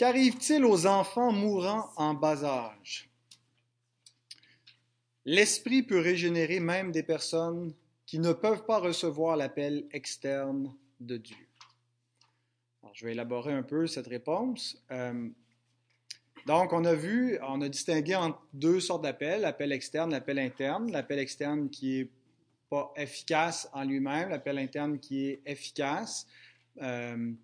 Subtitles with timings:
[0.00, 3.10] Qu'arrive-t-il aux enfants mourant en bas âge?
[5.26, 7.74] L'Esprit peut régénérer même des personnes
[8.06, 11.36] qui ne peuvent pas recevoir l'appel externe de Dieu.
[12.94, 14.82] je vais élaborer un peu cette réponse.
[14.90, 15.28] Euh,
[16.46, 20.90] donc, on a vu, on a distingué entre deux sortes d'appels, l'appel externe, l'appel interne.
[20.90, 22.10] L'appel externe qui est
[22.70, 26.26] pas efficace en lui-même, l'appel interne qui est efficace.
[26.80, 27.34] Euh,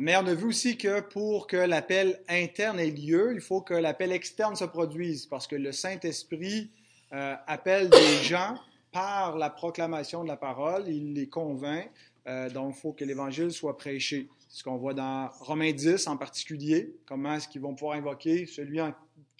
[0.00, 3.74] mais on a vu aussi que pour que l'appel interne ait lieu, il faut que
[3.74, 6.70] l'appel externe se produise, parce que le Saint-Esprit
[7.12, 8.56] euh, appelle des gens
[8.92, 11.90] par la proclamation de la parole, il les convainc,
[12.26, 14.30] euh, donc il faut que l'Évangile soit prêché.
[14.48, 18.46] C'est ce qu'on voit dans Romains 10 en particulier, comment est-ce qu'ils vont pouvoir invoquer
[18.46, 18.80] celui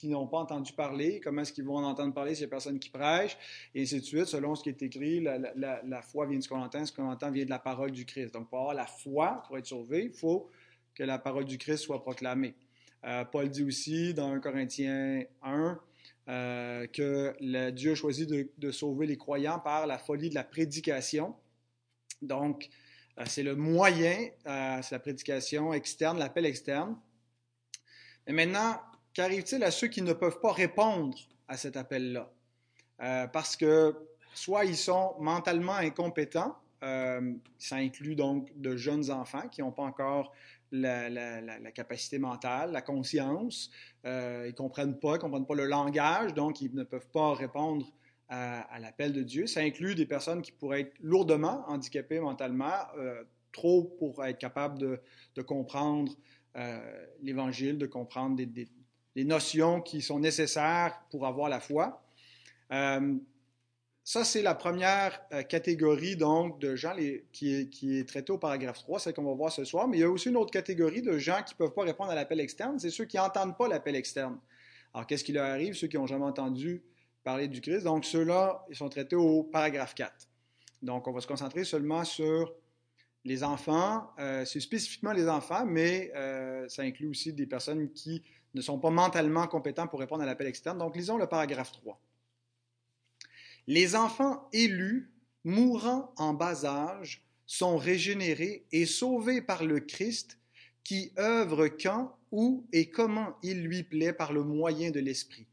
[0.00, 2.88] qui n'ont pas entendu parler, comment est-ce qu'ils vont en entendre parler ces personnes qui
[2.88, 3.36] prêchent,
[3.74, 6.62] et ainsi de suite, selon ce qui est écrit, la, foi vient de ce qu'on
[6.62, 8.32] entend, ce qu'on entend vient de la parole du Christ.
[8.32, 10.48] Donc pour avoir la foi, pour être sauvé, il faut
[10.94, 12.54] que la parole du Christ soit proclamée.
[13.04, 15.78] Euh, Paul dit aussi dans 1 Corinthiens 1
[16.28, 21.36] euh, que Dieu a choisi de, sauver les croyants par la folie de la prédication.
[22.22, 22.70] Donc,
[23.18, 26.96] euh, c'est le moyen, c'est la prédication externe, l'appel externe.
[28.26, 28.80] Mais maintenant,
[29.12, 31.16] qu'arrive-t-il à ceux qui ne peuvent pas répondre
[31.48, 32.30] à cet appel-là?
[33.32, 33.96] parce que
[34.34, 40.34] soit ils sont mentalement incompétents, ça inclut donc de jeunes enfants qui n'ont pas encore
[40.72, 43.70] la, capacité mentale, la conscience.
[44.06, 47.08] Euh, ils ne comprennent pas, ils ne comprennent pas le langage, donc ils ne peuvent
[47.08, 47.86] pas répondre
[48.28, 49.46] à, l'appel de Dieu.
[49.46, 54.78] Ça inclut des personnes qui pourraient être lourdement handicapées mentalement, euh, trop pour être capables
[54.78, 56.12] de, comprendre
[56.56, 58.68] euh, l'Évangile, de comprendre des,
[59.16, 62.02] notions qui sont nécessaires pour avoir la foi.
[64.12, 66.96] Ça, c'est la première euh, catégorie donc de gens
[67.32, 69.86] qui, est, qui, traitée au paragraphe 3, celle qu'on va voir ce soir.
[69.86, 72.10] Mais il y a aussi une autre catégorie de gens qui ne peuvent pas répondre
[72.10, 74.38] à l'appel externe, c'est ceux qui n'entendent pas l'appel externe.
[74.94, 75.74] Alors, qu'est-ce qui leur arrive?
[75.74, 76.82] Ceux qui n'ont jamais entendu
[77.22, 77.84] parler du Christ.
[77.84, 80.12] Donc, ceux-là, ils sont traités au paragraphe 4.
[80.82, 82.52] Donc, on va se concentrer seulement sur
[83.24, 84.10] les enfants.
[84.18, 88.24] Euh, c'est spécifiquement les enfants, mais euh, ça inclut aussi des personnes qui
[88.54, 90.78] ne sont pas mentalement compétents pour répondre à l'appel externe.
[90.78, 92.00] Donc, lisons le paragraphe 3.
[93.66, 95.10] Les enfants élus,
[95.44, 100.38] mourant en bas âge, sont régénérés et sauvés par le Christ
[100.84, 105.46] qui œuvre quand, où et comment il lui plaît par le moyen de l'Esprit.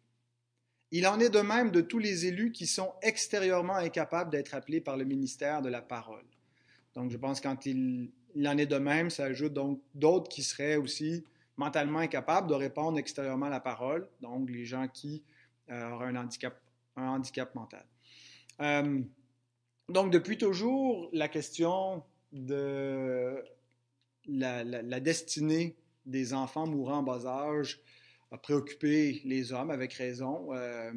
[0.91, 4.80] Il en est de même de tous les élus qui sont extérieurement incapables d'être appelés
[4.80, 6.25] par le ministère de la parole.
[6.96, 8.09] Donc, je pense quand il,
[8.46, 11.24] en est de même, ça ajoute donc d'autres qui seraient aussi
[11.57, 15.23] mentalement incapables de répondre extérieurement à la parole, donc les gens qui
[15.69, 16.16] euh, auraient un
[16.95, 17.85] handicap, mental.
[18.62, 19.01] Euh,
[19.90, 23.44] donc, depuis toujours, la question de
[24.28, 25.75] la, destinée
[26.06, 27.79] des enfants mourant en bas âge
[28.31, 30.53] a préoccupé les hommes avec raison.
[30.53, 30.91] Euh,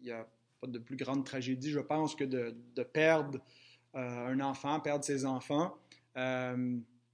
[0.00, 0.26] il n'y a
[0.60, 3.40] pas de plus grande tragédie, je pense, que de, perdre
[3.94, 5.76] un enfant, perdre ses enfants.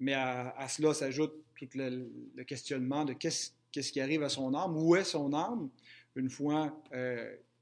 [0.00, 4.96] Mais à, cela s'ajoute tout le, questionnement de qu'est-ce, qui arrive à son âme, où
[4.96, 5.68] est son âme?
[6.16, 6.82] Une fois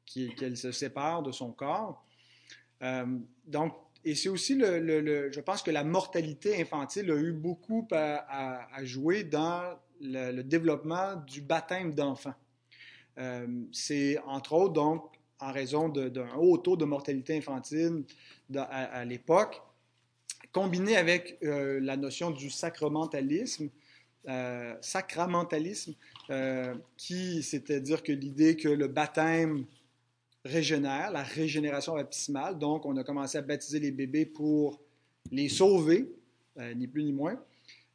[0.07, 2.05] qu'elle se sépare de son corps.
[2.83, 3.05] Euh,
[3.47, 8.85] donc, et c'est aussi, le, je pense que la mortalité infantile a eu beaucoup à,
[8.85, 12.35] jouer dans le, développement du baptême d'enfants.
[13.19, 18.05] Euh, c'est entre autres donc en raison d'un haut taux de mortalité infantile
[18.57, 19.61] à, l'époque,
[20.53, 23.69] combiné avec euh, la notion du sacramentalisme,
[24.83, 25.95] sacramentalisme,
[26.99, 29.65] qui c'est-à-dire que l'idée que le baptême
[30.45, 32.59] régénère, la régénération baptismale.
[32.59, 34.81] Donc, on a commencé à baptiser les bébés pour
[35.31, 36.11] les sauver,
[36.59, 37.41] euh, ni plus ni moins.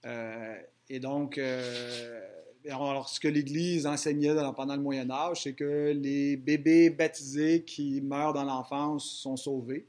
[0.06, 0.56] Euh,
[0.90, 2.22] et donc, euh,
[2.70, 8.02] alors, ce que l'Église enseignait pendant le Moyen Âge, c'est que les bébés baptisés qui
[8.02, 9.86] meurent dans l'enfance sont sauvés.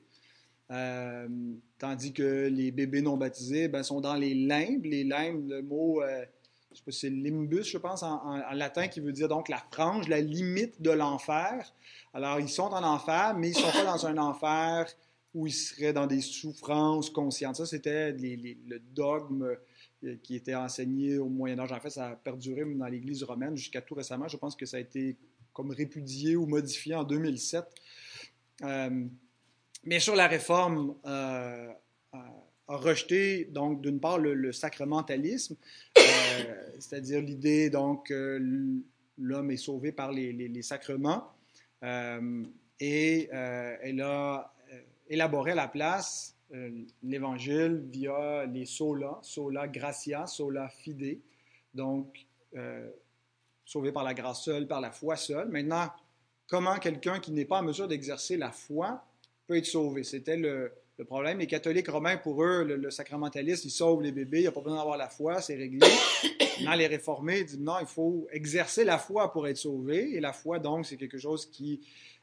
[0.68, 4.84] Tandis que les bébés non baptisés ben, sont dans les limbes.
[4.84, 6.02] Les limbes, le mot
[6.74, 10.08] je sais pas c'est limbus, je pense, en, latin, qui veut dire donc la frange,
[10.08, 11.72] la limite de l'enfer.
[12.12, 14.86] Alors, ils sont en enfer, mais ils ne sont pas dans un enfer
[15.34, 17.56] où ils seraient dans des souffrances conscientes.
[17.56, 19.56] Ça, c'était le dogme
[20.04, 21.72] euh, qui était enseigné au Moyen Âge.
[21.72, 24.28] En fait, ça a perduré dans l'Église romaine jusqu'à tout récemment.
[24.28, 25.16] Je pense que ça a été
[25.52, 27.64] comme répudié ou modifié en 2007.
[28.62, 29.06] Euh,
[29.86, 31.72] bien sûr, la réforme euh,
[32.12, 35.56] a rejeté, donc, d'une part, le, sacramentalisme,
[35.98, 36.02] euh,
[36.78, 38.40] c'est-à-dire l'idée, donc, que
[39.18, 41.32] l'homme est sauvé par les, sacrements,
[41.82, 42.44] euh,
[42.80, 44.52] et euh, elle a
[45.08, 46.36] élaboré à la place
[47.02, 51.18] l'Évangile via les sola, sola gratia, sola fide,
[51.74, 52.26] donc,
[52.56, 52.88] euh,
[53.64, 55.48] sauvé par la grâce seule, par la foi seule.
[55.48, 55.90] Maintenant,
[56.46, 59.04] comment quelqu'un qui n'est pas en mesure d'exercer la foi
[59.46, 60.04] peut être sauvé?
[60.04, 60.72] C'était le,
[61.06, 61.38] problème.
[61.38, 64.60] Les catholiques romains, pour eux, le, sacramentaliste, ils sauvent les bébés, il n'y a pas
[64.60, 65.86] besoin d'avoir la foi, c'est réglé.
[66.58, 70.14] Maintenant, les réformés disent non, il faut exercer la foi pour être sauvé.
[70.14, 71.80] Et la foi, donc, c'est quelque chose qui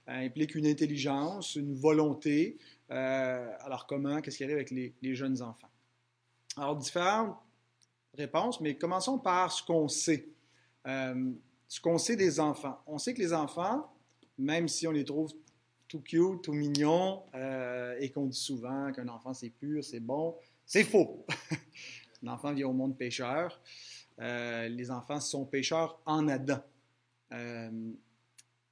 [0.08, 2.58] euh, implique une intelligence, une volonté.
[2.92, 4.22] Euh, alors, comment?
[4.22, 5.70] Qu'est-ce qui arrive avec les, les jeunes enfants?
[6.58, 7.36] Alors, différentes
[8.18, 10.28] réponses, mais commençons par ce qu'on sait.
[10.88, 11.32] Euh,
[11.68, 12.82] ce qu'on sait des enfants.
[12.86, 13.90] On sait que les enfants,
[14.38, 15.32] même si on les trouve
[15.92, 20.36] tout cute, tout mignons, euh, et qu'on dit souvent qu'un enfant c'est pur, c'est bon,
[20.66, 21.26] c'est faux.
[22.24, 23.62] un enfant vient au monde pécheur.
[24.20, 26.64] Euh, les enfants sont pécheurs en Adam.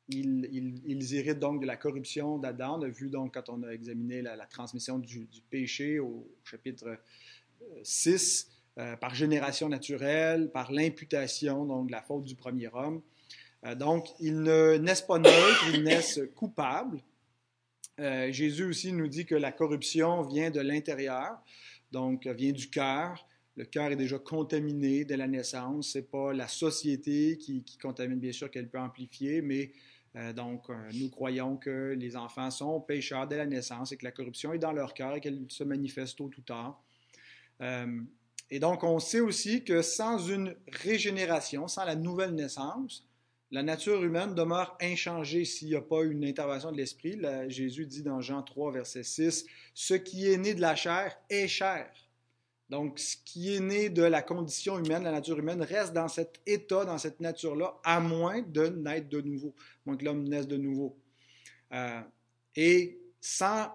[0.08, 2.80] ils, héritent donc de la corruption d'Adam.
[2.80, 6.98] On a vu donc quand on a examiné la, transmission du, péché au chapitre
[7.84, 13.02] 6, euh, par génération naturelle, par l'imputation, donc de la faute du premier homme.
[13.66, 17.02] Euh, donc, ils ne naissent pas neutres, ils naissent coupables.
[18.00, 21.38] Euh, Jésus aussi nous dit que la corruption vient de l'intérieur,
[21.92, 23.28] donc vient du cœur.
[23.58, 25.90] Le cœur est déjà contaminé dès la naissance.
[25.90, 29.74] Ce n'est pas la société qui, contamine, bien sûr, qu'elle peut amplifier, mais
[30.34, 34.54] donc nous croyons que les enfants sont pécheurs dès la naissance et que la corruption
[34.54, 36.82] est dans leur cœur et qu'elle se manifeste tôt ou tard.
[38.52, 43.06] Et donc, on sait aussi que sans une régénération, sans la nouvelle naissance,
[43.52, 47.20] la nature humaine demeure inchangée s'il n'y a pas une intervention de l'esprit.
[47.48, 51.48] Jésus dit dans Jean 3, verset 6, Ce qui est né de la chair est
[51.48, 51.90] chair.
[52.70, 56.40] Donc, ce qui est né de la condition humaine, la nature humaine, reste dans cet
[56.46, 60.48] état, dans cette nature-là, à moins de naître de nouveau, à moins que l'homme naisse
[60.48, 60.96] de nouveau.
[61.74, 62.02] Euh,
[62.56, 63.72] et sans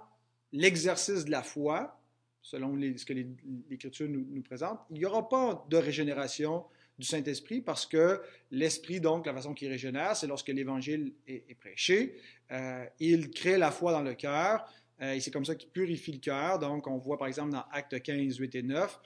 [0.53, 2.01] l'exercice de la foi,
[2.41, 6.65] selon ce que l'Écriture nous, présente, il n'y aura pas de régénération
[6.99, 8.21] du Saint-Esprit parce que
[8.51, 12.17] l'Esprit, donc, la façon qu'il régénère, c'est lorsque l'Évangile est, prêché.
[12.53, 14.65] Euh, il crée la foi dans le cœur
[15.01, 16.59] euh, et c'est comme ça qu'il purifie le cœur.
[16.59, 19.01] Donc, on voit par exemple dans Actes 15, 8 et 9,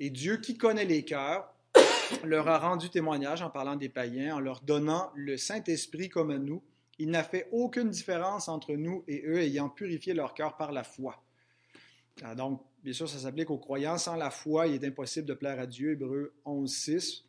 [0.00, 1.54] et Dieu qui connaît les cœurs
[2.24, 6.38] leur a rendu témoignage en parlant des païens, en leur donnant le Saint-Esprit comme à
[6.38, 6.62] nous.
[6.98, 10.84] Il n'a fait aucune différence entre nous et eux, ayant purifié leur cœur par la
[10.84, 11.22] foi.
[12.22, 13.96] Ah, donc, bien sûr, ça s'applique aux croyants.
[13.96, 17.24] Sans la foi, il est impossible de plaire à Dieu, Hébreu 11, 6.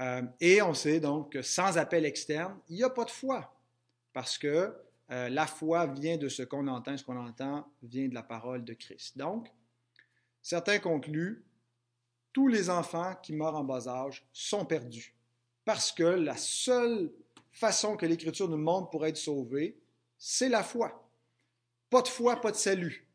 [0.00, 3.54] Euh, et on sait donc que sans appel externe, il n'y a pas de foi,
[4.12, 4.74] parce que
[5.10, 8.64] euh, la foi vient de ce qu'on entend, ce qu'on entend vient de la parole
[8.64, 9.18] de Christ.
[9.18, 9.48] Donc,
[10.40, 11.44] certains concluent,
[12.32, 15.14] tous les enfants qui meurent en bas âge sont perdus,
[15.64, 17.12] parce que la seule
[17.50, 19.78] façon que l'Écriture nous montre pour être sauvés,
[20.16, 21.06] c'est la foi.
[21.90, 23.06] Pas de foi, pas de salut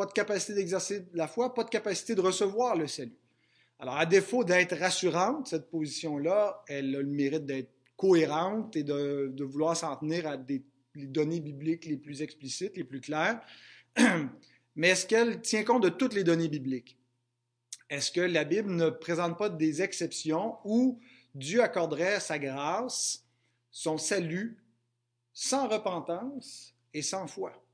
[0.00, 3.18] pas de capacité d'exercer la foi, pas de capacité de recevoir le salut.
[3.80, 9.34] Alors, à défaut d'être rassurante, cette position-là, elle a le mérite d'être cohérente et de,
[9.42, 10.62] vouloir s'en tenir à des
[10.94, 13.40] données bibliques les plus explicites, les plus claires.
[14.76, 16.98] Mais est-ce qu'elle tient compte de toutes les données bibliques?
[17.88, 21.00] Est-ce que la Bible ne présente pas des exceptions où
[21.34, 23.24] Dieu accorderait sa grâce,
[23.70, 24.62] son salut,
[25.32, 27.64] sans repentance et sans foi?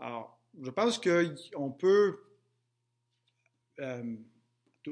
[0.00, 2.18] Alors, je pense qu'on peut
[3.78, 4.16] euh,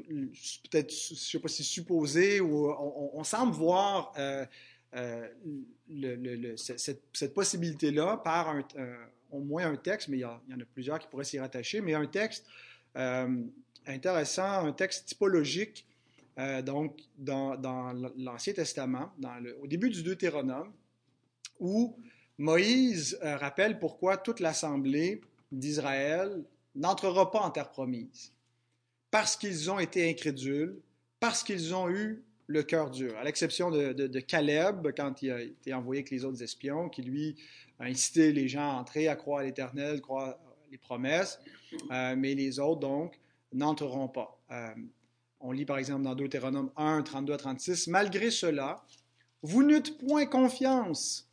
[0.03, 4.45] peut-être, je ne sais pas si supposer, ou on, semble voir euh,
[4.95, 5.27] euh,
[6.55, 8.55] cette, possibilité-là par
[9.31, 11.93] au moins un texte, mais il y, en a plusieurs qui pourraient s'y rattacher, mais
[11.93, 12.45] un texte
[13.85, 15.85] intéressant, un texte typologique,
[16.63, 19.11] donc dans, l'Ancien Testament,
[19.61, 20.71] au début du Deutéronome,
[21.59, 21.97] où
[22.37, 26.43] Moïse rappelle pourquoi toute l'Assemblée d'Israël
[26.75, 28.31] n'entrera pas en terre promise
[29.19, 30.79] parce qu'ils ont été incrédules,
[31.19, 35.73] parce qu'ils ont eu le cœur dur, à l'exception de, Caleb, quand il a été
[35.73, 37.35] envoyé avec les autres espions, qui lui
[37.79, 40.37] a incité les gens à entrer, à croire à l'Éternel, croire
[40.69, 41.39] les promesses,
[41.89, 43.19] euh, mais les autres, donc,
[43.51, 44.39] n'entreront pas.
[44.51, 44.75] Euh,
[45.39, 48.85] on lit par exemple dans Deutéronome 1, 32 à 36, Malgré cela,
[49.41, 51.27] vous n'eûtes point confiance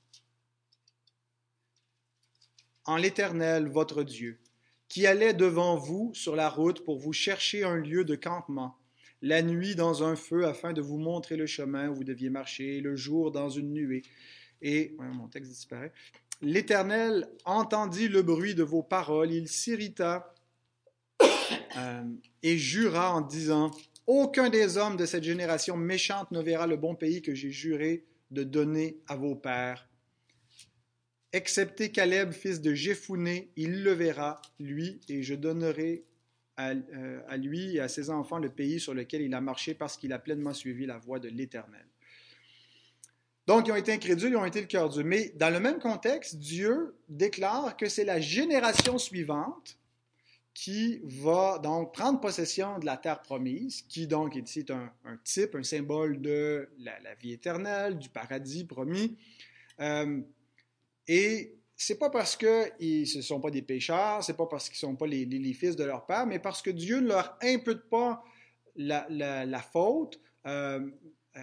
[2.87, 4.41] en l'Éternel votre Dieu,
[4.95, 8.79] qui allait devant vous sur la route pour vous chercher un lieu de campement,
[9.23, 12.81] la nuit dans un feu afin de vous montrer le chemin où vous deviez marcher,
[12.81, 14.03] le jour dans une nuée.
[14.63, 15.93] Et, mon texte disparaît,
[16.43, 20.33] l'Éternel entendit le bruit de vos paroles, il s'irrita
[21.77, 22.05] euh,
[22.45, 23.73] et jura en disant,
[24.07, 28.05] Aucun des hommes de cette génération méchante ne verra le bon pays que j'ai juré
[28.31, 29.89] de donner à vos pères
[31.35, 36.05] Excepté Caleb, fils de Jéphuné, il le verra, lui, et je donnerai
[36.61, 39.97] euh, à, lui et à ses enfants le pays sur lequel il a marché parce
[39.97, 41.85] qu'il a pleinement suivi la voie de l'Éternel.
[43.49, 45.05] Donc, ils ont été incrédules, ils ont été le cœur dur.
[45.05, 49.77] Mais dans le même contexte, Dieu déclare que c'est la génération suivante
[50.55, 55.57] qui va donc prendre possession de la terre promise, qui donc est ici un, type,
[55.57, 59.19] un symbole de la, vie éternelle, du paradis promis.
[59.81, 60.21] Euh,
[61.09, 64.93] et c'est pas parce qu'ils ne sont pas des pécheurs, c'est pas parce qu'ils ne
[64.93, 68.23] sont pas les, fils de leur père, mais parce que Dieu ne leur impute pas
[68.77, 70.21] la, faute.
[70.47, 70.81] Euh,
[71.37, 71.41] euh,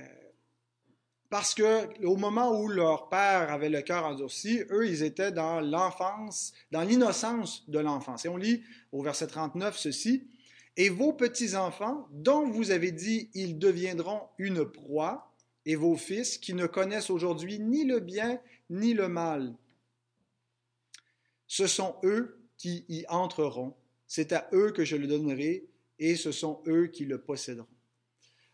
[1.30, 5.62] parce que au moment où leur père avait le cœur endurci, eux, ils étaient dans
[5.62, 8.26] l'enfance, dans l'innocence de l'enfance.
[8.26, 10.28] Et on lit au verset 39 ceci
[10.76, 15.32] Et vos petits-enfants, dont vous avez dit ils deviendront une proie,
[15.66, 18.40] et vos fils qui ne connaissent aujourd'hui ni le bien
[18.72, 19.54] ni le mal,
[21.46, 23.76] ce sont eux qui y entreront.
[24.08, 25.68] C'est à eux que je le donnerai
[26.00, 27.68] et ce sont eux qui le posséderont.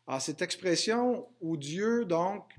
[0.07, 2.55] Alors, cette expression où Dieu, donc,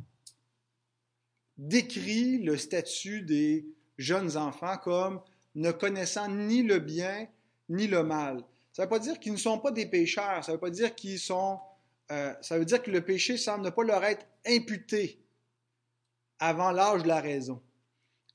[1.56, 5.20] décrit le statut des jeunes enfants comme
[5.56, 7.26] ne connaissant ni le bien
[7.68, 8.44] ni le mal.
[8.72, 10.70] Ça ne veut pas dire qu'ils ne sont pas des pécheurs, ça ne veut pas
[10.70, 11.58] dire qu'ils sont...
[12.12, 15.20] Euh, ça veut dire que le péché semble ne pas leur être imputé
[16.38, 17.60] avant l'âge de la raison.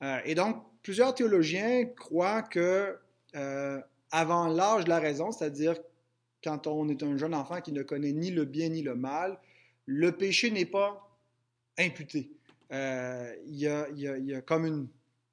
[0.02, 2.98] Euh, et donc, plusieurs théologiens croient que
[3.36, 3.82] euh,
[4.12, 5.76] avant l'âge de la raison, c'est-à-dire
[6.44, 9.40] quand on est un jeune enfant qui ne connaît ni le bien ni le mal,
[9.86, 11.10] le péché n'est pas
[11.80, 12.32] imputé.
[12.72, 14.66] Euh, il, y a, comme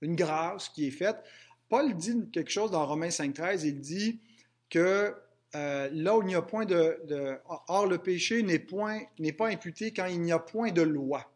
[0.01, 1.17] une, grâce qui est faite.
[1.69, 4.21] Paul dit quelque chose dans Romains 5.13, il dit
[4.69, 5.15] que
[5.53, 7.37] là où il n'y a point de, de,
[7.69, 11.30] Or, le péché n'est pas imputé quand il n'y a point de loi.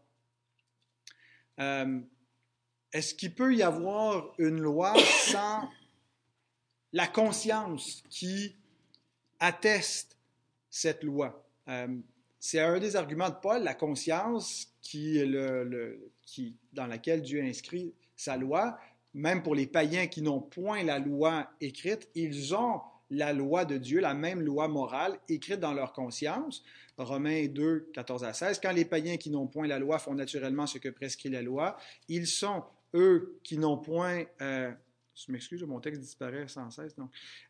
[1.59, 4.95] Est-ce qu'il peut y avoir une loi
[5.27, 5.69] sans
[6.93, 8.57] la conscience qui
[9.41, 10.17] atteste
[10.71, 11.45] cette loi?
[11.69, 11.89] Euh,
[12.39, 15.27] c'est un des arguments de Paul, la conscience qui est
[16.73, 18.79] dans laquelle Dieu inscrit sa loi.
[19.15, 22.81] Même pour les païens qui n'ont point la loi écrite, ils ont
[23.15, 26.63] la loi de Dieu, la même loi morale écrite dans leur conscience.
[26.97, 28.61] Romains 2, 14 à 16.
[28.63, 31.77] Quand les païens qui n'ont point la loi font naturellement ce que prescrit la loi,
[32.09, 32.63] ils sont
[32.95, 34.71] eux qui n'ont point, euh,
[35.15, 36.97] je m'excuse, mon texte disparaît sans cesse,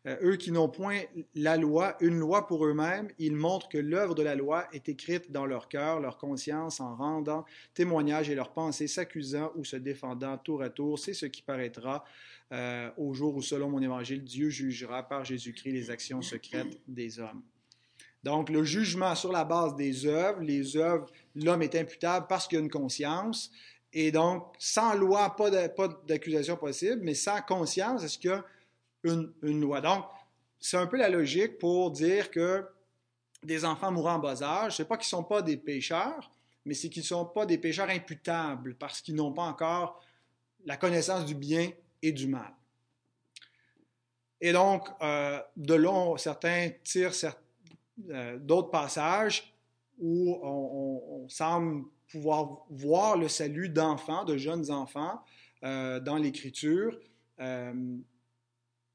[0.05, 1.01] euh, eux qui n'ont point
[1.33, 5.31] la loi, une loi pour eux-mêmes, ils montrent que l'œuvre de la loi est écrite
[5.31, 10.37] dans leur cœur, leur conscience, en rendant témoignage et leurs pensées s'accusant ou se défendant
[10.37, 10.99] tour à tour.
[10.99, 12.05] C'est ce qui paraîtra
[12.51, 17.19] euh, au jour où, selon mon évangile, Dieu jugera par Jésus-Christ les actions secrètes des
[17.19, 17.41] hommes.
[18.23, 21.05] Donc, le jugement sur la base des œuvres, les œuvres,
[21.35, 23.51] l'homme est imputable parce qu'il a une conscience,
[23.97, 25.49] et donc, sans loi, pas
[26.05, 28.43] d'accusation possible, mais sans conscience, est-ce qu'il y a
[29.03, 29.79] une, loi?
[29.79, 30.03] Donc,
[30.59, 32.67] c'est un peu la logique pour dire que
[33.41, 36.29] des enfants mourant en bas âge, c'est pas qu'ils ne sont pas des pécheurs,
[36.65, 40.03] mais c'est qu'ils ne sont pas des pécheurs imputables parce qu'ils n'ont pas encore
[40.65, 41.71] la connaissance du bien
[42.01, 42.53] et du mal.
[44.41, 47.13] Et donc, euh, de là, certains tirent
[48.09, 49.53] euh, d'autres passages
[49.97, 51.85] où on semble
[52.15, 55.21] pouvoir voir le salut d'enfants, de jeunes enfants
[55.63, 56.97] euh, dans l'Écriture,
[57.41, 57.73] euh,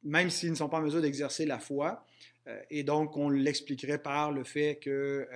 [0.02, 2.06] même s'ils ne sont pas en mesure d'exercer la foi.
[2.46, 5.28] Euh, et donc, on l'expliquerait par le fait que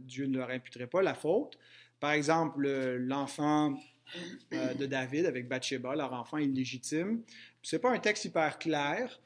[0.00, 1.58] Dieu ne leur imputerait pas la faute.
[2.00, 2.66] Par exemple,
[2.96, 3.78] l'enfant
[4.52, 7.22] de David avec Bathsheba, leur enfant illégitime.
[7.60, 9.20] Ce n'est pas un texte hyper clair.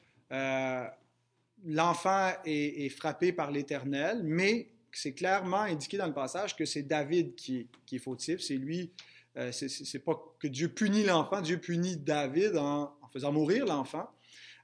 [1.63, 6.83] L'enfant est, est, frappé par l'Éternel, mais c'est clairement indiqué dans le passage que c'est
[6.83, 8.41] David qui est, fautif.
[8.41, 8.91] C'est lui,
[9.37, 14.09] euh, c'est pas que Dieu punit l'enfant, Dieu punit David en, faisant mourir l'enfant.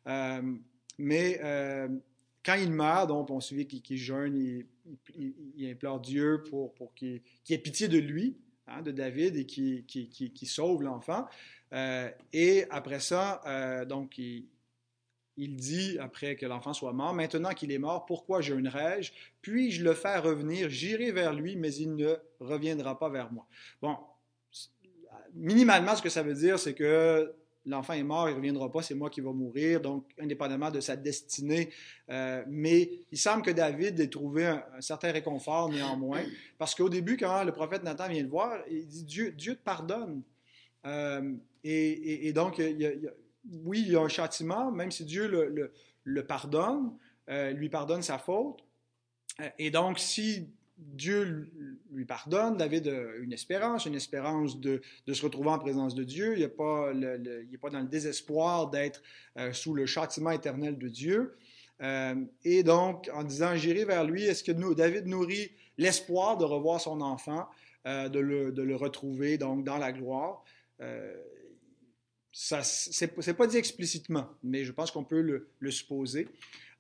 [0.08, 0.42] Euh,
[0.98, 1.90] mais euh,
[2.44, 4.64] quand il meurt, donc on suit qu'il jeûne,
[5.16, 10.48] il, implore Dieu pour, pour qu'il ait pitié de lui, hein, de David, et qu'il
[10.48, 11.28] sauve l'enfant.
[12.34, 14.46] et après ça, donc il,
[15.38, 19.12] il dit, après que l'enfant soit mort, Maintenant qu'il est mort, pourquoi jeûnerai-je?
[19.42, 23.46] Puis-je le faire revenir J'irai vers lui, mais il ne reviendra pas vers moi.
[23.82, 23.96] Bon,
[25.34, 27.34] minimalement, ce que ça veut dire, c'est que
[27.66, 30.80] l'enfant est mort, il ne reviendra pas, c'est moi qui vais mourir, donc indépendamment de
[30.80, 31.70] sa destinée.
[32.10, 36.24] Euh, mais il semble que David ait trouvé un, certain réconfort néanmoins,
[36.58, 39.64] parce qu'au début, quand le prophète Nathan vient le voir, il dit Dieu, Dieu te
[39.64, 40.24] pardonne.
[40.86, 43.12] Euh, et, donc, il y a
[43.64, 45.28] oui, il y a un châtiment, même si Dieu
[46.04, 46.94] le, pardonne,
[47.30, 48.64] euh, lui pardonne sa faute.
[49.40, 51.50] Euh, et donc, si Dieu
[51.92, 56.34] lui pardonne, David a une espérance, une espérance de, se retrouver en présence de Dieu.
[56.36, 59.02] Il n'est pas, dans le désespoir d'être
[59.38, 61.36] euh, sous le châtiment éternel de Dieu.
[62.44, 66.82] et donc, en disant, j'irai vers lui, est-ce que nous, David nourrit l'espoir de revoir
[66.82, 67.48] son enfant,
[67.86, 70.44] de le, de, le, retrouver donc dans la gloire?
[72.32, 75.22] Ça, c'est pas dit explicitement, mais je pense qu'on peut
[75.60, 76.28] le, supposer.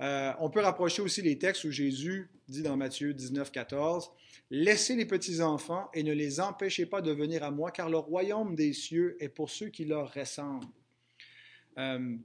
[0.01, 4.11] Euh, on peut rapprocher aussi les textes où Jésus dit dans Matthieu 19, 14,
[4.49, 8.55] Laissez les petits-enfants et ne les empêchez pas de venir à moi, car le royaume
[8.55, 10.65] des cieux est pour ceux qui leur ressemblent.
[11.77, 12.15] Euh,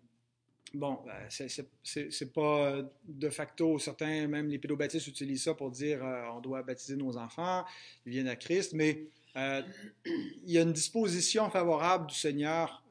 [0.72, 1.48] bon, ben,
[1.82, 6.62] c'est pas de facto, certains, même les pédobaptistes utilisent ça pour dire euh, on doit
[6.62, 7.64] baptiser nos enfants,
[8.06, 12.84] ils viennent à Christ, mais il y a une disposition favorable du Seigneur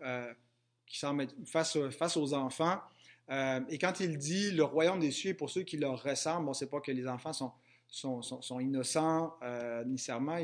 [0.87, 2.79] qui semble être face, aux enfants
[3.31, 6.47] euh, et quand il dit le royaume des cieux est pour ceux qui leur ressemblent,
[6.47, 7.31] bon, c'est pas que les enfants
[7.87, 10.37] sont, innocents euh, nécessairement.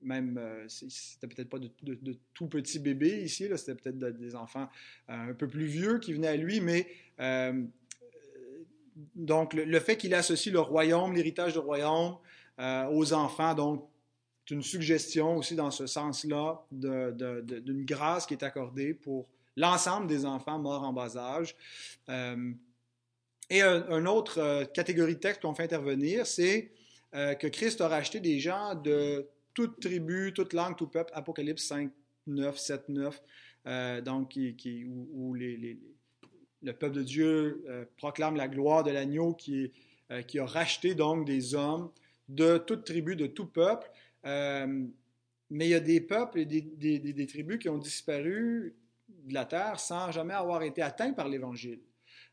[0.00, 4.68] même, euh, c'était peut-être pas de, tout petits bébés ici, c'était peut-être des enfants
[5.08, 6.86] un peu plus vieux qui venaient à lui, mais
[9.16, 12.16] donc le, fait qu'il associe le royaume, l'héritage du royaume
[12.58, 13.88] aux enfants, donc
[14.50, 20.58] une suggestion aussi dans ce sens-là d'une grâce qui est accordée pour l'ensemble des enfants
[20.58, 21.54] morts en bas âge.
[22.08, 22.52] Euh,
[23.50, 26.70] et une autre euh, catégorie de texte qu'on fait intervenir, c'est
[27.14, 31.64] euh, que Christ a racheté des gens de toute tribu, toute langue, tout peuple, Apocalypse
[31.64, 31.90] 5,
[32.26, 33.22] 9, 7, 9,
[34.02, 34.36] donc
[35.16, 37.64] où, le peuple de Dieu
[37.96, 39.70] proclame la gloire de l'agneau qui,
[40.26, 41.90] qui a racheté donc des hommes
[42.28, 43.88] de toute tribu, de tout peuple.
[44.24, 48.74] Mais il y a des peuples et des, tribus qui ont disparu
[49.08, 51.80] de la terre sans jamais avoir été atteints par l'Évangile.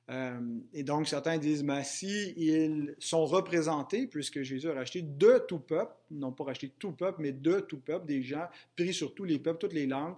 [0.09, 5.41] Euh, et donc, certains disent, mais si ils sont représentés, puisque Jésus a racheté de
[5.47, 9.13] tout peuple, non pas racheté tout peuple, mais de tout peuple, des gens pris sur
[9.13, 10.15] tous les peuples, toutes les langues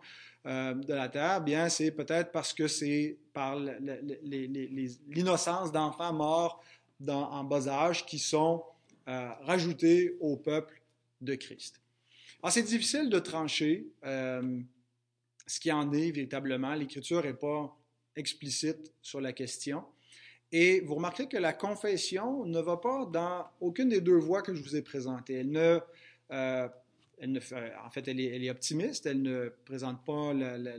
[0.47, 3.55] euh, de la terre, bien, c'est peut-être parce que c'est par
[5.07, 6.63] l'innocence d'enfants morts
[7.07, 8.63] en bas âge qui sont
[9.07, 10.82] euh, rajoutés au peuple
[11.23, 11.81] de Christ.
[12.41, 16.73] Alors, c'est difficile de trancher ce qui en est véritablement.
[16.73, 17.77] L'Écriture n'est pas
[18.15, 19.83] explicite sur la question.
[20.51, 24.53] Et vous remarquez que la confession ne va pas dans aucune des deux voies que
[24.53, 25.33] je vous ai présentées.
[25.35, 25.79] Elle ne,
[26.31, 26.67] euh,
[27.17, 27.39] elle ne
[27.83, 29.07] en fait, elle est, optimiste.
[29.07, 30.77] Elle ne présente pas la,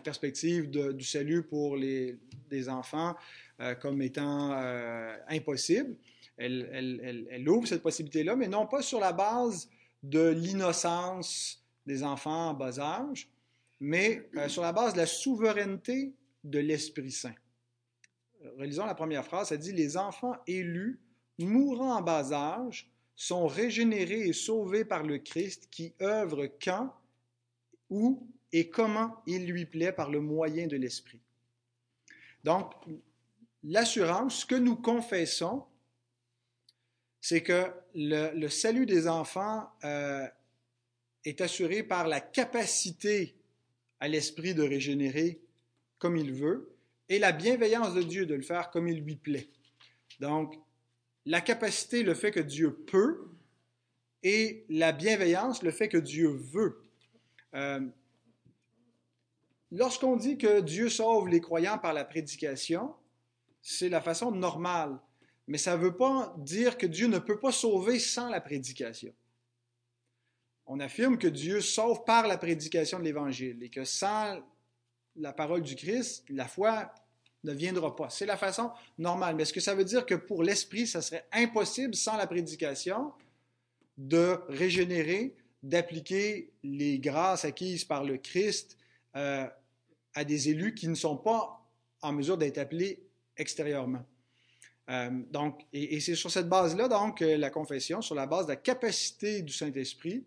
[0.00, 2.18] perspective du salut pour les,
[2.68, 3.16] enfants
[3.60, 5.96] euh, comme étant euh, impossible.
[6.36, 9.68] Elle, ouvre cette possibilité-là, mais non pas sur la base
[10.02, 13.28] de l'innocence des enfants en bas âge,
[13.80, 16.12] mais euh, sur la base de la souveraineté
[16.44, 17.34] de l'Esprit Saint.
[18.58, 21.00] Relisons la première phrase, ça dit Les enfants élus,
[21.38, 26.94] mourant en bas âge, sont régénérés et sauvés par le Christ qui œuvre quand,
[27.88, 31.20] où et comment il lui plaît par le moyen de l'Esprit.
[32.44, 32.72] Donc,
[33.64, 35.64] l'assurance, ce que nous confessons,
[37.28, 40.24] c'est que le, salut des enfants euh,
[41.24, 43.34] est assuré par la capacité
[43.98, 45.40] à l'esprit de régénérer
[45.98, 46.72] comme il veut
[47.08, 49.48] et la bienveillance de Dieu de le faire comme il lui plaît.
[50.20, 50.54] Donc,
[51.24, 53.28] la capacité, le fait que Dieu peut,
[54.22, 56.80] et la bienveillance, le fait que Dieu veut.
[57.54, 57.80] Euh,
[59.72, 62.94] lorsqu'on dit que Dieu sauve les croyants par la prédication,
[63.62, 65.00] c'est la façon normale.
[65.48, 69.12] Mais ça ne veut pas dire que Dieu ne peut pas sauver sans la prédication
[70.66, 74.42] on affirme que Dieu sauve par la prédication de l'Évangile et que sans
[75.14, 76.92] la parole du Christ, la foi
[77.44, 78.10] ne viendra pas.
[78.10, 79.36] C'est la façon normale.
[79.36, 83.12] Mais est-ce que ça veut dire que pour l'Esprit, ça serait impossible sans la prédication
[83.96, 88.76] de régénérer, d'appliquer les grâces acquises par le Christ
[89.14, 89.46] euh,
[90.14, 91.64] à des élus qui ne sont pas
[92.02, 93.00] en mesure d'être appelés
[93.36, 94.04] extérieurement?
[94.88, 98.56] Euh, donc, et, c'est sur cette base-là, donc, la confession, sur la base de la
[98.56, 100.24] capacité du Saint-Esprit,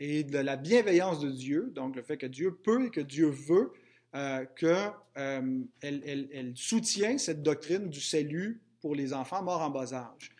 [0.00, 3.28] et de la bienveillance de Dieu, donc le fait que Dieu peut et que Dieu
[3.28, 3.72] veut,
[4.16, 9.92] euh, qu'elle euh, elle, soutient cette doctrine du salut pour les enfants morts en bas
[9.92, 10.32] âge.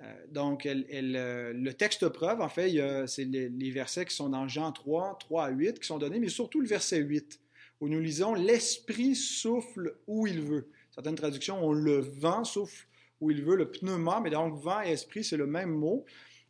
[0.00, 2.74] Euh, donc, euh, le texte preuve, en fait,
[3.06, 6.18] c'est les, les, versets qui sont dans Jean 3, 3 à 8 qui sont donnés,
[6.18, 7.38] mais surtout le verset 8,
[7.80, 10.68] où nous lisons L'Esprit souffle où il veut.
[10.90, 12.88] Certaines traductions ont le vent souffle
[13.22, 16.04] où il veut, le pneuma, mais donc vent et esprit, c'est le même mot.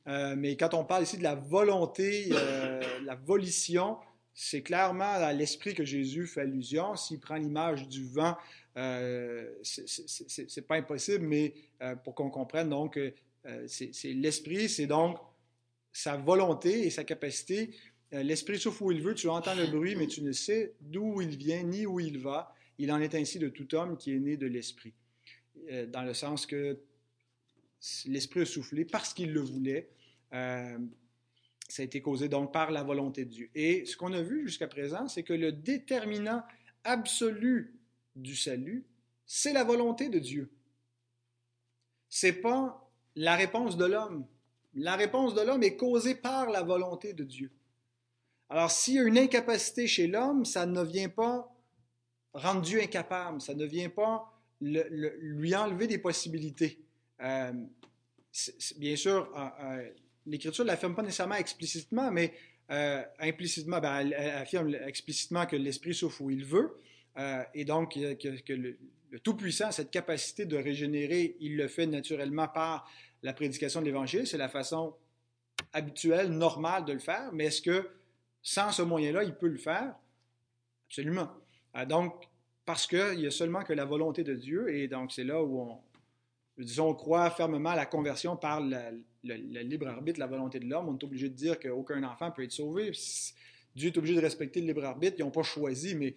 [0.09, 3.99] Euh, mais quand on parle ici de la volonté, euh, la volition,
[4.35, 6.97] c'est clairement à l'esprit que Jésus fait allusion.
[6.97, 8.37] S'il prend l'image du vent,
[8.79, 12.99] euh, c'est pas impossible, mais euh, pour qu'on comprenne, donc,
[13.67, 15.19] c'est l'esprit, c'est donc
[15.93, 17.75] sa volonté et sa capacité.
[18.13, 21.37] l'esprit souffle où il veut, tu entends le bruit, mais tu ne sais d'où il
[21.37, 22.55] vient ni où il va.
[22.79, 24.95] Il en est ainsi de tout homme qui est né de l'esprit.
[25.71, 26.79] Euh, dans le sens que
[28.07, 29.91] l'Esprit a soufflé parce qu'il le voulait.
[30.33, 30.79] Euh,
[31.69, 33.51] ça a été causé donc par la volonté de Dieu.
[33.55, 36.43] Et ce qu'on a vu jusqu'à présent, c'est que le déterminant
[36.85, 37.79] absolu
[38.15, 38.85] du salut,
[39.25, 40.51] c'est la volonté de Dieu.
[42.09, 44.27] C'est pas la réponse de l'homme.
[44.75, 47.51] La réponse de l'homme est causée par la volonté de Dieu.
[48.49, 51.51] Alors, s'il y a une incapacité chez l'homme, ça ne vient pas
[52.35, 54.32] rendre Dieu incapable, ça ne vient pas
[54.63, 56.79] lui enlever des possibilités.
[57.21, 57.53] Euh,
[58.77, 59.91] bien sûr, euh, euh,
[60.27, 62.33] l'Écriture ne l'affirme pas nécessairement explicitement, mais
[63.19, 66.79] implicitement, ben, elle, affirme explicitement que l'Esprit souffre où il veut,
[67.53, 68.79] et donc que, le,
[69.11, 72.91] le Tout-Puissant a cette capacité de régénérer, il le fait naturellement par
[73.23, 74.95] la prédication de l'Évangile, c'est la façon
[75.75, 77.91] habituelle, normale de le faire, mais est-ce que
[78.43, 79.95] sans ce moyen-là, il peut le faire?
[80.89, 81.29] Absolument.
[81.87, 82.27] donc,
[82.65, 85.61] parce qu'il y a seulement que la volonté de Dieu, et donc c'est là où
[85.61, 85.81] on,
[86.59, 90.89] disons, croit fermement à la conversion par le, libre arbitre, la volonté de l'homme.
[90.89, 92.93] On est obligé de dire qu'aucun enfant peut être sauvé.
[93.75, 95.17] Dieu est obligé de respecter le libre arbitre.
[95.19, 96.15] Ils n'ont pas choisi, mais,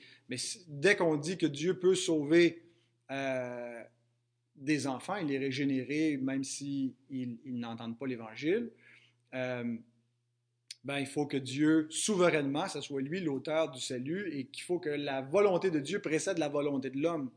[0.68, 2.64] dès qu'on dit que Dieu peut sauver
[3.12, 3.84] euh,
[4.56, 6.94] des enfants, il les régénérer, même s'ils
[7.46, 8.72] n'entendent pas l'Évangile,
[9.34, 9.78] euh,
[10.86, 14.78] ben, il faut que Dieu, souverainement, ce soit lui l'auteur du salut et qu'il faut
[14.78, 17.32] que la volonté de Dieu précède la volonté de l'homme.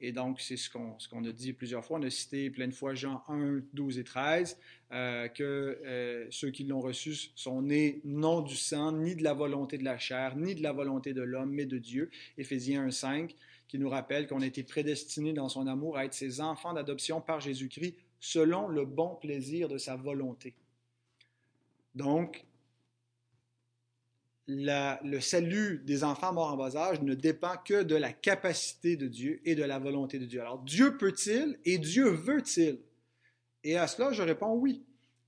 [0.00, 1.98] Et donc, c'est ce qu'on qu'on a dit plusieurs fois.
[2.00, 4.58] On a cité plein de fois Jean 1, 12 et 13,
[4.92, 5.44] euh, que
[5.84, 9.84] euh, ceux qui l'ont reçu sont nés non du sang, ni de la volonté de
[9.84, 12.10] la chair, ni de la volonté de l'homme, mais de Dieu.
[12.38, 13.36] Éphésiens 1, 5,
[13.68, 17.20] qui nous rappelle qu'on a été prédestinés dans son amour à être ses enfants d'adoption
[17.20, 20.54] par Jésus-Christ selon le bon plaisir de sa volonté.
[21.94, 22.44] Donc,
[24.50, 29.06] le salut des enfants morts en bas âge ne dépend que de la capacité de
[29.06, 30.40] Dieu et de la volonté de Dieu.
[30.40, 32.80] Alors, Dieu peut-il et Dieu veut-il?
[33.62, 34.82] Et à cela, je réponds oui.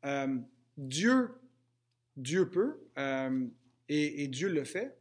[0.05, 0.37] Euh,
[0.77, 1.31] Dieu,
[2.17, 3.47] Dieu peut euh,
[3.89, 4.97] et, Dieu le fait.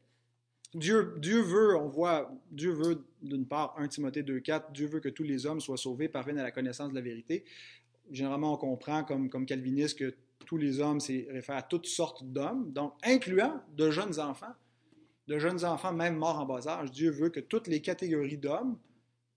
[0.74, 5.10] Dieu, Dieu veut, on voit, Dieu veut d'une part 1 Timothée 2.4, Dieu veut que
[5.10, 7.44] tous les hommes soient sauvés, parviennent à la connaissance de la vérité.
[8.10, 12.24] Généralement, on comprend comme, comme calviniste que tous les hommes, c'est réfère à toutes sortes
[12.24, 14.54] d'hommes, donc incluant de jeunes enfants,
[15.28, 16.92] de jeunes enfants même morts en bas âge.
[16.92, 18.78] Dieu veut que toutes les catégories d'hommes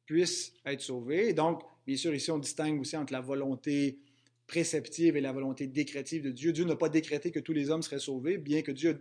[0.07, 1.33] puissent être sauvés.
[1.33, 3.99] Donc, bien sûr, ici, on distingue aussi entre la volonté
[4.47, 6.53] préceptive et la volonté décrétive de Dieu.
[6.53, 9.01] Dieu n'a pas décrété que tous les hommes seraient sauvés, bien que Dieu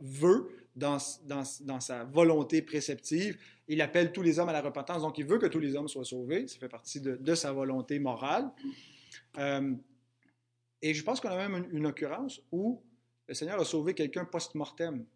[0.00, 5.18] veut, dans, dans, sa volonté préceptive, il appelle tous les hommes à la repentance, donc
[5.18, 7.98] il veut que tous les hommes soient sauvés, ça fait partie de, de sa volonté
[7.98, 8.50] morale.
[9.38, 9.74] Euh,
[10.84, 12.82] et je pense qu'on a même une, occurrence où
[13.26, 15.06] le Seigneur a sauvé quelqu'un post-mortem.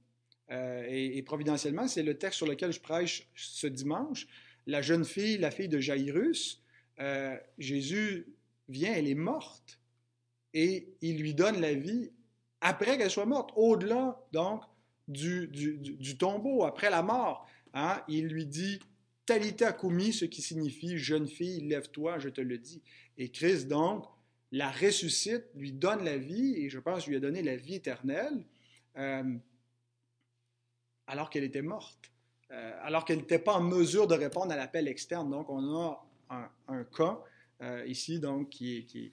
[0.50, 4.26] Euh, et, providentiellement, c'est le texte sur lequel je prêche ce dimanche.
[4.66, 6.62] La jeune fille, la fille de Jairus,
[7.00, 8.28] euh, Jésus
[8.70, 9.78] vient, elle est morte,
[10.54, 12.12] et il lui donne la vie
[12.62, 14.62] après qu'elle soit morte, au-delà donc
[15.07, 17.46] du, tombeau, après la mort.
[17.74, 18.00] Hein.
[18.09, 18.81] Il lui dit
[19.26, 22.81] Talita Kumi, ce qui signifie jeune fille, lève-toi, je te le dis.
[23.18, 24.07] Et Christ donc
[24.50, 28.44] la ressuscite, lui donne la vie, et je pense lui a donné la vie éternelle,
[28.96, 29.37] euh,
[31.06, 32.11] alors qu'elle était morte,
[32.50, 35.30] euh, alors qu'elle n'était pas en mesure de répondre à l'appel externe.
[35.30, 36.04] Donc, on a
[36.68, 37.20] un, cas
[37.62, 39.12] euh, ici, donc, qui est,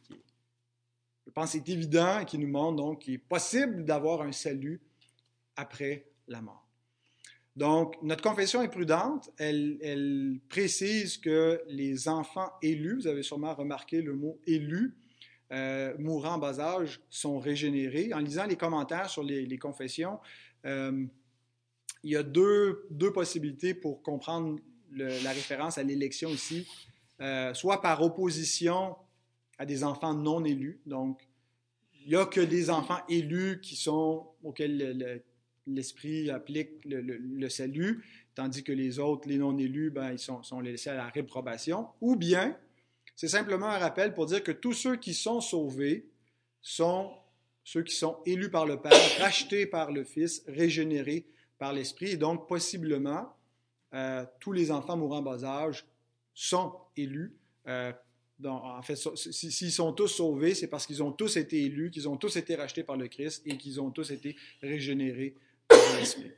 [1.25, 4.81] je pense, est évident et qui nous montre donc qu'il est possible d'avoir un salut
[5.55, 6.65] après la mort.
[7.55, 9.31] Donc, notre confession est prudente.
[9.37, 14.97] Elle, elle, précise que les enfants élus, vous avez sûrement remarqué le mot élu,
[15.51, 18.13] euh, mourant en bas âge sont régénérés.
[18.13, 20.19] En lisant les commentaires sur les, confessions,
[20.65, 21.05] euh,
[22.03, 24.59] il y a deux, deux, possibilités pour comprendre
[24.91, 26.67] la référence à l'élection ici.
[27.21, 28.95] Euh, soit par opposition
[29.57, 30.81] à des enfants non élus.
[30.85, 31.27] Donc,
[32.01, 35.23] il n'y a que des enfants élus qui sont, auxquels
[35.65, 38.03] l'Esprit applique le, salut,
[38.35, 41.87] tandis que les autres, les non élus, ben, ils sont, sont laissés à la réprobation.
[42.01, 42.57] Ou bien,
[43.15, 46.07] c'est simplement un rappel pour dire que tous ceux qui sont sauvés
[46.61, 47.11] sont
[47.63, 51.25] ceux qui sont élus par le Père, rachetés par le Fils, régénérés
[51.57, 52.11] par l'Esprit.
[52.11, 53.35] Et donc, possiblement,
[53.93, 55.85] euh, tous les enfants mourant en bas âge
[56.33, 57.33] sont élus.
[57.67, 57.91] Euh,
[58.43, 62.17] en fait, s'ils sont tous sauvés, c'est parce qu'ils ont tous été élus, qu'ils ont
[62.17, 65.35] tous été rachetés par le Christ et qu'ils ont tous été régénérés
[65.67, 66.31] par l'Esprit.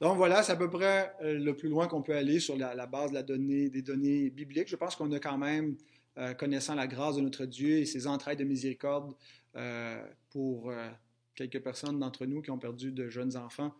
[0.00, 2.86] Donc voilà, c'est à peu près euh, le plus loin qu'on peut aller sur la,
[2.86, 4.68] base des données bibliques.
[4.68, 5.76] Je pense qu'on a quand même
[6.18, 9.14] euh, connaissant la grâce de notre Dieu et ses entrailles de miséricorde
[9.54, 10.88] euh, pour euh,
[11.34, 13.74] quelques personnes d'entre nous qui ont perdu de jeunes enfants,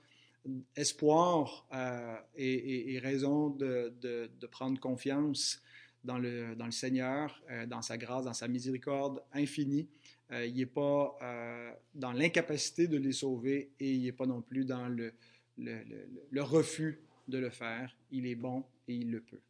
[0.77, 1.67] espoir
[2.37, 5.63] et, raison de, prendre confiance
[6.05, 9.89] dans le, dans le Seigneur, dans sa grâce, dans sa miséricorde infinie.
[10.31, 11.19] il n'est pas
[11.95, 15.15] dans l'incapacité de les sauver et il n'est pas non plus dans le,
[15.59, 15.83] le,
[16.31, 17.97] le refus de le faire.
[18.13, 19.41] Il est bon et il le peut.